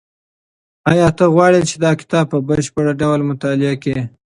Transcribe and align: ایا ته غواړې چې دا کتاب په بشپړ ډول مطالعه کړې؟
ایا 0.91 1.07
ته 1.17 1.25
غواړې 1.33 1.61
چې 1.69 1.75
دا 1.85 1.91
کتاب 2.01 2.25
په 2.33 2.37
بشپړ 2.47 2.85
ډول 3.01 3.21
مطالعه 3.31 3.75
کړې؟ 3.83 4.01